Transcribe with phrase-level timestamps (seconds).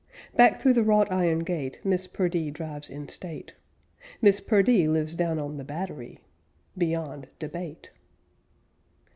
[0.35, 3.53] Back through the wrought iron gate Miss Perdee drives in state.
[4.19, 6.19] Miss Perdee lives down on the Battery!
[6.75, 7.91] Beyond debate.